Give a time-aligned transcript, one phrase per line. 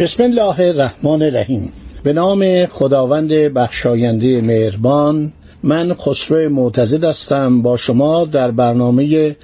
[0.00, 1.72] بسم الله الرحمن الرحیم.
[2.02, 5.32] به نام خداوند بخشاینده مهربان
[5.62, 7.62] من خسرو معتزد هستم.
[7.62, 9.36] با شما در برنامه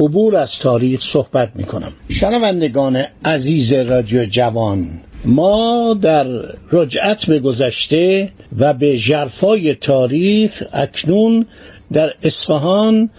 [0.00, 4.88] عبور از تاریخ صحبت می کنم شنوندگان عزیز رادیو جوان
[5.24, 6.26] ما در
[6.72, 11.46] رجعت به گذشته و به جرفای تاریخ اکنون
[11.92, 13.10] در اصفهان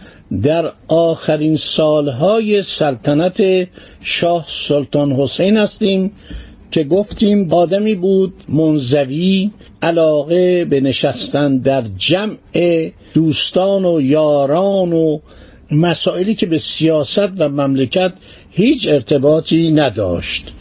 [0.41, 3.67] در آخرین سالهای سلطنت
[4.01, 6.11] شاه سلطان حسین هستیم.
[6.71, 12.37] که گفتیم آدمی بود منزوی علاقه به نشستن در جمع
[13.13, 15.19] دوستان و یاران و
[15.71, 18.13] مسائلی که به سیاست و مملکت
[18.51, 20.51] هیچ ارتباطی نداشت.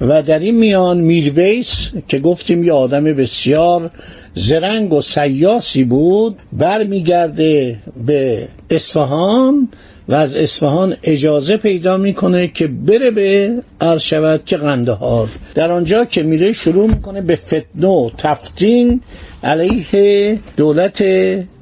[0.00, 3.90] و در این میان میرویس که گفتیم یه آدم بسیار
[4.34, 9.68] زرنگ و سیاسی بود برمیگرده به اصفهان
[10.08, 15.28] و از اصفهان اجازه پیدا می‌کنه که بره به عرض شود که قندهار.
[15.54, 19.00] در آنجا که میره شروع می‌کنه به فتنه و تفتین
[19.42, 21.04] علیه دولت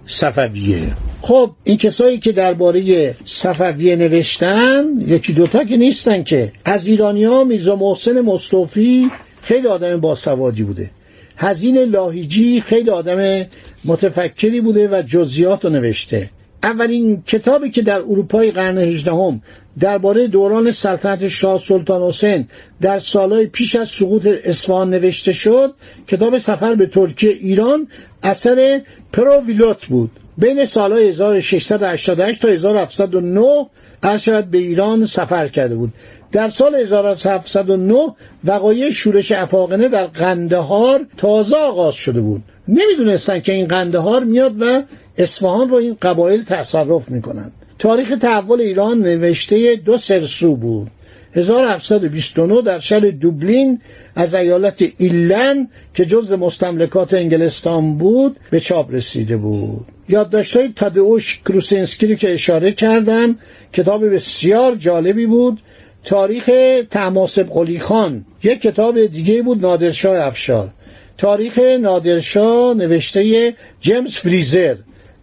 [0.06, 0.78] صفویه.
[1.22, 6.52] خب این کسایی که درباره صفویه نوشتن یکی دوتا که نیستن که.
[6.64, 9.10] از ایرانی ها میرزا محسن مصطفی
[9.42, 10.90] خیلی آدم باسوادی بوده.
[11.36, 13.46] هزین لاهیجی خیلی آدم
[13.84, 16.30] متفکری بوده و جزیات رو نوشته.
[16.64, 19.42] اولین کتابی که در اروپای قرن هجدهم
[19.80, 22.48] درباره دوران سلطنت شاه سلطان حسین
[22.80, 25.74] در سالهای پیش از سقوط اصفهان نوشته شد
[26.08, 27.88] کتاب سفر به ترکیه ایران
[28.22, 30.10] اثر پروویلوت بود.
[30.38, 33.66] بین سالهای 1688 تا 1709
[34.02, 35.92] عرض به ایران سفر کرده بود.
[36.32, 42.42] در سال 1709 وقایع شورش افاقنه در قندهار تازه آغاز شده بود.
[42.68, 44.82] نمی‌دونستن که این قندهار میاد و
[45.16, 47.52] اصفهان رو این قبایل تصرف می‌کنن.
[47.78, 50.90] تاریخ تحول ایران نوشته دو سرسو بود.
[51.34, 53.80] 1729 در شهر دوبلین
[54.16, 59.86] از ایالت ایلن که جز مستملکات انگلستان بود به چاپ رسیده بود.
[60.08, 63.38] یادداشت‌های تادئوش کروسنسکی که اشاره کردم
[63.72, 65.60] کتاب بسیار جالبی بود.
[66.04, 66.50] تاریخ
[66.90, 68.24] تماسب قلی خان.
[68.42, 70.70] یک کتاب دیگه بود نادرشاه افشار.
[71.18, 74.76] تاریخ نادرشاه نوشته جیمز فریزر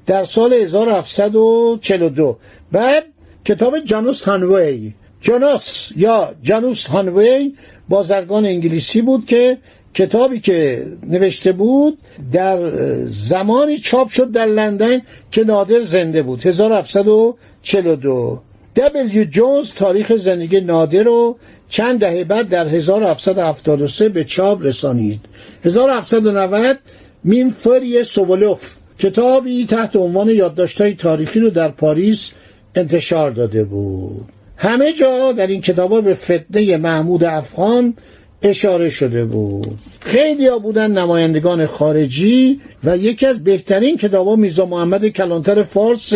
[0.05, 2.37] در سال 1742
[2.71, 3.03] بعد
[3.45, 4.93] کتاب جانوس هانوی.
[5.21, 7.53] جانوس یا جانوس هانوی
[7.89, 9.57] بازرگان انگلیسی بود که
[9.93, 11.97] کتابی که نوشته بود
[12.31, 12.71] در
[13.07, 16.45] زمانی چاپ شد در لندن که نادر زنده بود.
[16.45, 18.41] 1742
[18.75, 21.37] دبلیو جونز تاریخ زندگی نادر رو
[21.71, 25.19] چند دهه بعد در 1773 به چاپ رسانید.
[25.65, 26.79] 1790
[27.23, 32.31] مینفری سوولوف کتابی تحت عنوان یادداشت‌های تاریخی رو در پاریس
[32.75, 34.25] انتشار داده بود.
[34.57, 37.93] همه جا در این کتابا به فتنه محمود افغان
[38.41, 39.79] اشاره شده بود.
[39.99, 46.13] خیلی ها بودن نمایندگان خارجی و یکی از بهترین کتابا میزا محمد کلانتر فارس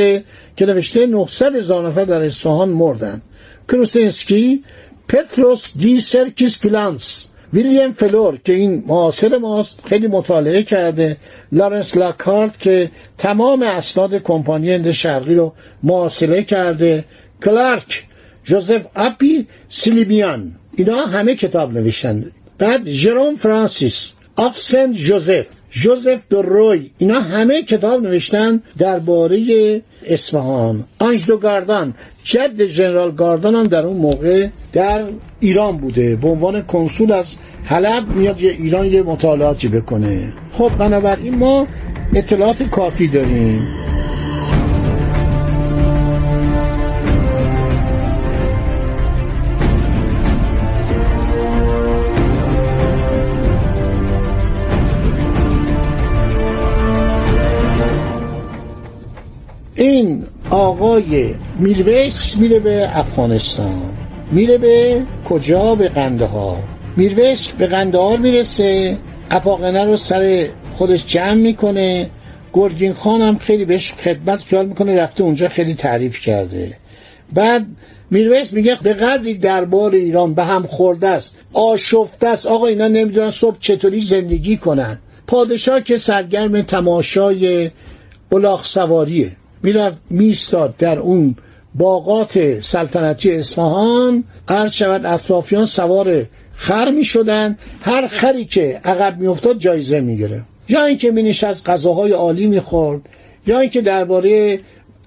[0.57, 3.21] که نوشته 900 هزار نفر در اصفهان مردن.
[3.67, 4.63] کروسینسکی
[5.07, 11.17] پتروس دی سرکیس گیلانتس ویلیام فلور که این معاصر ماست خیلی مطالعه کرده.
[11.51, 17.05] لارنس لاکارت که تمام اسناد کمپانی هند شرقی رو معاصره کرده.
[17.43, 18.03] کلارک
[18.43, 22.25] جوزف اپی سیلیبیان اینا همه کتاب نوشتن.
[22.57, 25.45] بعد ژروم فرانسیس آکسنت جوزف
[25.81, 26.89] جوزف روی.
[26.97, 30.83] اینا همه کتاب نوشتن درباره اصفهان.
[30.99, 31.93] آنج دو گاردان.
[32.23, 35.05] جد ژنرال گاردان هم در اون موقع در
[35.39, 36.15] ایران بوده.
[36.15, 40.33] به عنوان کنسول از حلب میاد یه ایران یه مطالعاتی بکنه.
[40.51, 41.67] خب بنابراین ما
[42.15, 43.67] اطلاعات کافی داریم.
[59.87, 63.81] این آقای میرویس میره به افغانستان.
[64.31, 66.63] میره به کجا؟ به قندهار.
[66.97, 68.97] میرویس به قندهار می‌رسه.
[69.31, 70.47] افاقنه رو سر
[70.77, 72.09] خودش جمع می‌کنه.
[72.53, 76.77] گرگین خان هم خیلی بهش خدمت خیال می‌کنه رفته اونجا خیلی تعریف کرده.
[77.33, 77.65] بعد
[78.11, 82.45] میرویس میگه به قدری دربار ایران به هم خورده است آشفته است.
[82.45, 84.99] آقا اینا نمی‌دونن صبح چطوری زندگی کنن.
[85.27, 87.71] پادشاه که سرگرم تماشای
[88.31, 89.31] الاغ سواریه.
[89.65, 91.35] می‌رفت میستاد در اون
[91.75, 94.23] باغات سلطنتی اصفهان.
[94.47, 96.25] عرض شود اطرافیان سوار
[96.55, 100.29] خر می شدن هر خری که عقب می افتاد جایزه می
[100.69, 103.01] یا اینکه می نشست غذاهای عالی می خورد
[103.47, 104.59] یا اینکه درباره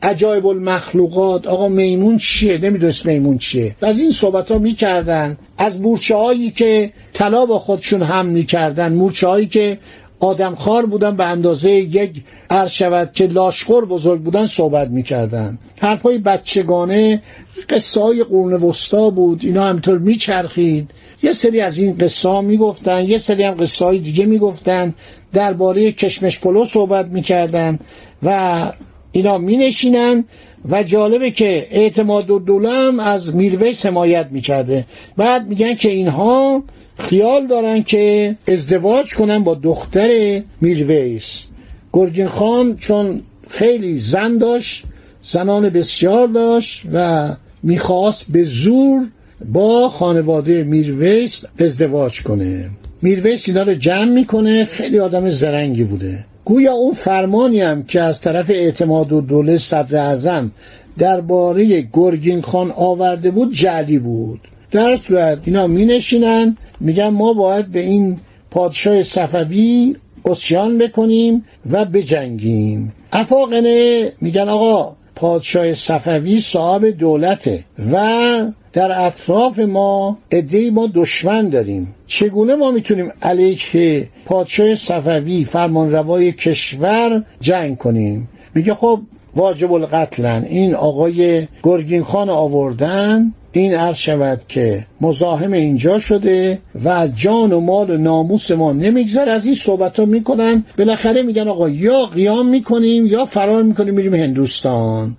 [0.03, 3.77] عجایب المخلوقات آقا میمون چیه؟ نمی‌دونست میمون چیه.
[3.83, 9.29] از این صحبت ها می‌کردن از مورچه هایی که طلا با خودشون هم می‌کردن مورچه
[9.29, 9.79] هایی که
[10.21, 15.59] آدمخوار بودن به اندازه یک عرض شود که لاشخور بزرگ بودن صحبت می‌کردن.
[15.77, 17.23] حرفای بچگانه
[17.69, 20.91] قصه های قرون وسطا بود اینا همینطور میچرخید.
[21.23, 24.95] یه سری از این قصه ها می‌گفتن یه سری هم قصه های دیگه می‌گفتن.
[25.33, 27.79] درباره کشمش پلو صحبت می‌کردن
[28.23, 28.73] و
[29.13, 30.25] اینا مینشینن
[30.71, 34.87] و جالبه که اعتماد و دوله هم از میرویس حمایت می‌کرده.
[35.17, 36.63] بعد میگن که اینها
[36.99, 41.45] خیال دارن که ازدواج کنن با دختر میرویس
[41.93, 44.85] گرگین خان چون خیلی زن داشت
[45.23, 47.29] زنان بسیار داشت و
[47.63, 49.07] می‌خواست به زور
[49.53, 52.71] با خانواده میرویس ازدواج کنه.
[53.03, 56.25] میرویس اینا رو جمع می‌کنه خیلی آدم زرنگی بوده.
[56.45, 60.51] گویا اون فرمانی هم که از طرف اعتماد و دوله صدر اعظم
[60.99, 64.41] درباره گرگین خان آورده بود جعلی بود.
[64.71, 68.19] در صورت اینا می نشینن میگن ما باید به این
[68.51, 72.93] پادشاه صفوی اسیان بکنیم و بجنگیم.
[73.13, 81.95] افاقنه میگن آقا پادشاه صفوی صاحب دولته و در اطراف ما ادهی ما دشمن داریم.
[82.07, 89.01] چگونه ما می‌تونیم علیه پادشاه صفوی فرمانروای کشور جنگ کنیم؟ میگه خب
[89.37, 90.45] واجب القتلن.
[90.45, 93.33] این آقای گرگین خان آوردن.
[93.53, 99.29] این عرض شود که مزاحم اینجا شده و جان و مال و ناموس ما نمیگذر
[99.29, 100.65] از این صحبت ها می‌کنن.
[100.79, 105.17] بالاخره میگن آقا یا قیام می‌کنیم یا فرار می‌کنیم میریم هندوستان.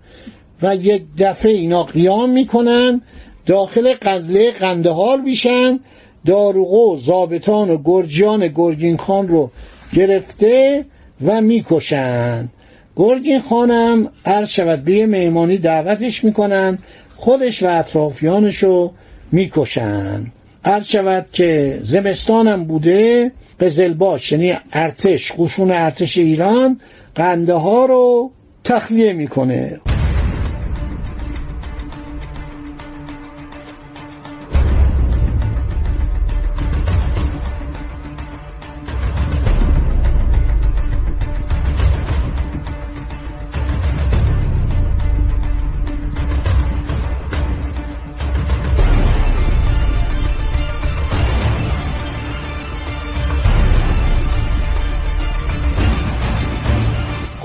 [0.62, 3.02] و یک دفعه اینا قیام می‌کنن.
[3.46, 5.80] داخل قلعه قندهار میشن.
[6.26, 9.52] داروغو زابطان و گرجیان گرگین خان رو
[9.94, 10.86] گرفته
[11.26, 12.50] و می‌کشن.
[13.00, 16.78] گرگین خانم عرض شود به مهمانی دعوتش می‌کنن
[17.16, 18.92] خودش و اطرافیانش رو
[19.32, 20.26] می‌کشن.
[20.66, 26.80] عرض شود که زمستانم بوده قزلباش یعنی ارتش قشون ارتش ایران
[27.16, 28.32] قنده ها رو
[28.64, 29.80] تخلیه می‌کنه.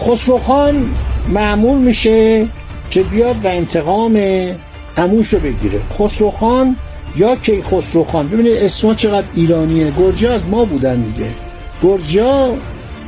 [0.05, 0.91] خسروخان
[1.29, 2.47] معمول میشه
[2.91, 4.21] که بیاد و انتقام
[4.97, 5.81] اموشو بگیره.
[5.99, 6.77] خسروخان
[7.17, 9.93] یا کی خسروخان ببینید اسما چقدر ایرانیه.
[9.99, 11.29] گرجی از ما بودن دیگه.
[11.83, 12.56] گرجا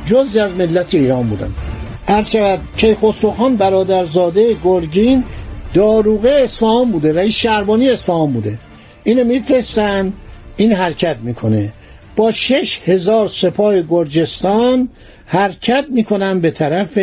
[0.05, 1.51] جز از ملت ایران بودن.
[2.07, 5.23] هرچقدر کی خسروخان برادرزاده گرگین
[5.73, 8.59] داروغه اصفهان بوده رئیس شربانی اصفهان بوده.
[9.03, 10.13] اینو میفرستن
[10.57, 11.73] این حرکت می‌کنه.
[12.17, 14.89] با شش هزار سپاه گرجستان
[15.25, 16.99] حرکت می‌کنن به طرف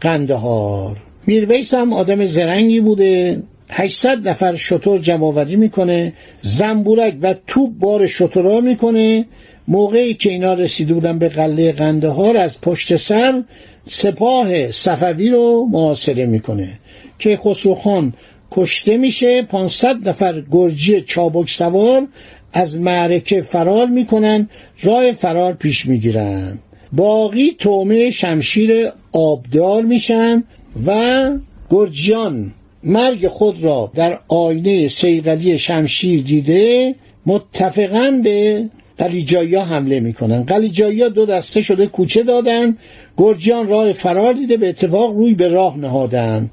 [0.00, 0.96] قندهار.
[1.26, 3.42] میرویس هم آدم زرنگی بوده.
[3.70, 9.26] 800 نفر شطور جمعآوری می‌کنه زنبورک و توپ بار شطورا می‌کنه.
[9.68, 13.42] موقعی که اینا رسیده بودن به قلعه قندهار از پشت سر
[13.86, 16.68] سپاه صفوی رو محاصره می‌کنه
[17.18, 18.12] که خسروخان
[18.50, 19.42] کشته میشه.
[19.42, 22.08] 500 نفر گرجی چابک سوار
[22.54, 24.48] از معرکه فرار می‌کنن
[24.82, 26.58] راه فرار پیش می‌گیرن.
[26.92, 30.44] باقی تومه شمشیر آبدار میشن
[30.86, 31.30] و
[31.70, 32.52] گرجیان
[32.84, 36.94] مرگ خود را در آینه سیغلی شمشیر دیده
[37.26, 38.64] متفقا به
[38.98, 40.42] قلیجایی حمله می‌کنن.
[40.42, 42.76] قلیجایی دو دسته شده کوچه دادن
[43.16, 46.50] گرجیان راه فرار دیده به اتفاق روی به راه نهادن.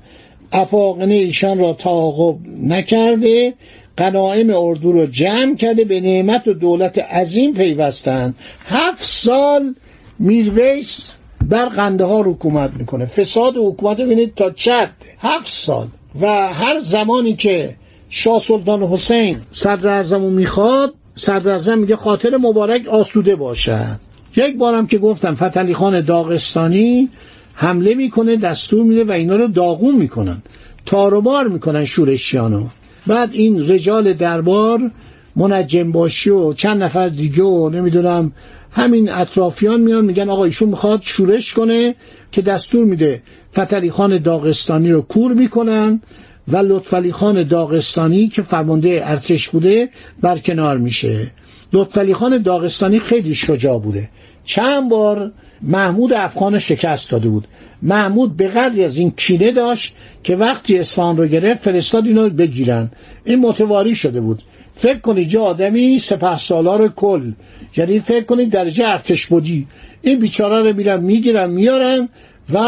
[0.51, 3.53] افاقنه ایشان را تعاقب نکرده
[3.98, 9.75] قناعم اردو رو جمع کرده به نعمت و دولت عظیم پیوستن هفت سال
[10.19, 11.12] میرویس
[11.50, 13.05] بر قنده ها حکومت می‌کنه.
[13.05, 14.93] فساد حکومت ببینید تا چرد.
[15.19, 15.88] هفت سال.
[16.21, 17.75] و هر زمانی که
[18.10, 24.00] شاه سلطان حسین صدر اعظمو می‌خواد صدر اعظم میگه خاطر مبارک آسوده باشد.
[24.36, 27.10] یک بارم که گفتم فتلی خان داغستانی
[27.53, 30.43] حمله می‌کنه دستور میده و اینا رو داغون می‌کنن.
[30.86, 32.65] تارومار می‌کنن شورشیانو.
[33.08, 34.91] بعد این رجال دربار
[35.36, 38.31] منجم باشی و چند نفر دیگه و نمی‌دونم
[38.72, 41.96] همین اطرافیان میان میگن آقا ایشون می‌خواد شورش کنه
[42.31, 43.22] که دستور میده.
[43.53, 46.01] فتلی خان داغستانی رو کور می‌کنن
[46.48, 49.89] و لطفعلی خان داغستانی که فرمانده ارتش بوده
[50.22, 51.31] برکنار میشه.
[51.74, 54.10] لطفعلی خان داغستانی خیلی شجاع بوده.
[54.43, 55.31] چند بار
[55.63, 57.48] محمود افغان شکست داده بود.
[57.82, 62.91] محمود به قدری از این کینه داشت که وقتی اصفهان رو گرفت فرستاد اینا بگیرن.
[63.25, 64.44] این متواری شده بود.
[64.75, 67.32] فکر کنید یه آدمی سپه سالار کل.
[67.77, 69.68] یعنی فکر کنید درجه ارتش بودی.
[70.01, 72.10] این بیچاره رو میرن می‌گیرن میارن
[72.53, 72.60] و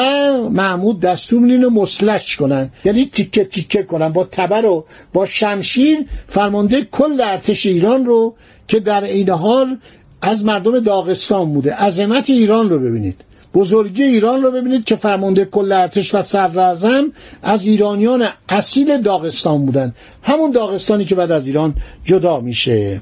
[0.50, 2.70] محمود دستور میدین مسلش کنن.
[2.86, 4.10] یعنی تیکه تیکه کنن.
[4.10, 5.98] با تبر و با شمشیر
[6.28, 8.36] فرمانده کل ارتش ایران رو
[8.68, 9.78] که در این حال
[10.24, 11.75] از مردم داغستان بوده.
[11.75, 13.22] عظمت ایران رو ببینید.
[13.53, 17.12] بزرگی ایران رو ببینید که فرمانده کل ارتش و سرعظم
[17.44, 19.94] از ایرانیان اصیل داغستان بودن.
[20.24, 23.01] همون داغستانی که بعد از ایران جدا میشه.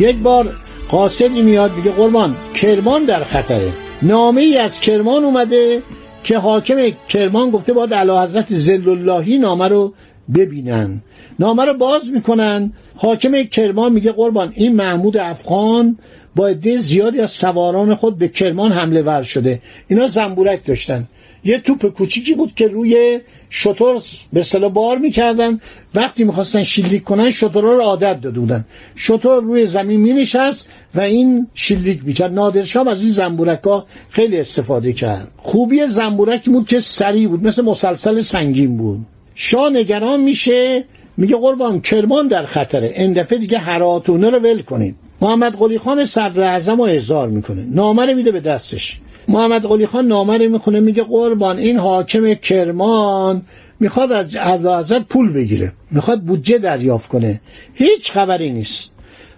[0.00, 0.52] یک بار
[0.90, 3.72] قاصدی میاد میگه قربان کرمان در خطره.
[4.02, 5.82] نامه ای از کرمان اومده
[6.24, 6.76] که حاکم
[7.08, 9.94] کرمان گفته باید علی حضرت زل اللهی نامه رو
[10.34, 11.02] ببینن.
[11.38, 12.72] نامه رو باز می‌کنن.
[12.96, 15.98] حاکم کرمان میگه قربان این محمود افغان
[16.36, 19.60] با عده زیادی از سواران خود به کرمان حمله ور شده.
[19.88, 21.08] اینا زنبورک داشتن.
[21.44, 24.00] یه توپ کوچیکی بود که روی شطور
[24.32, 25.60] به اصطلاح بار می‌کردن.
[25.94, 28.64] وقتی می‌خواستن شلیک کنن شطورها رو عادت داده بودن.
[28.96, 32.34] شطور روی زمین مینشست و این شلیک می‌کرد.
[32.34, 35.28] نادرشام از این زنبورک ها خیلی استفاده کرد.
[35.36, 39.00] خوبی زنبورکی بود که سریع بود مثل مسلسل سنگین بود.
[39.34, 40.84] شاه نگران میشه.
[41.16, 42.92] میگه قربان کرمان در خطره.
[42.96, 44.96] این دفعه دیگه هراتونه رو ول کنید.
[45.20, 47.64] محمد قلی خان صدر اعظم رو احضار می‌کنه.
[47.68, 49.00] نامه رو میده به دستش.
[49.30, 53.42] محمد قلی خان نامه رو می‌کنه میگه قربان این حاکم کرمان
[53.80, 57.40] می‌خواد از ازت پول بگیره می‌خواد بودجه دریافت کنه.
[57.74, 58.94] هیچ خبری نیست.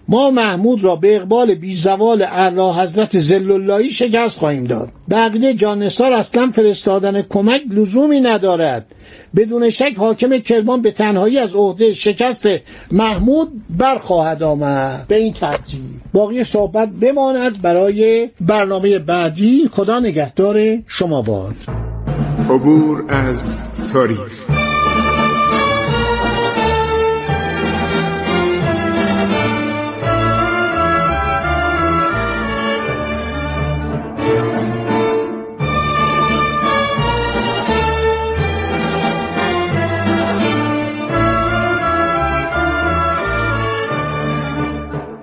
[0.09, 4.89] ما محمود را به اقبال بی زوال اعلی حضرت زلاللهی شکست خواهیم داد.
[5.11, 8.87] بقیه جانسار اصلا فرستادن کمک لزومی ندارد.
[9.37, 12.49] بدون شک حاکم کرمان به تنهایی از عهده شکست
[12.91, 15.05] محمود برخواهد آمد.
[15.09, 15.81] به این ترتیب
[16.13, 19.69] باقی صحبت بماند برای برنامه بعدی.
[19.73, 21.55] خدا نگهدار شما باد.
[22.51, 23.57] عبور از
[23.93, 24.62] تاریخ.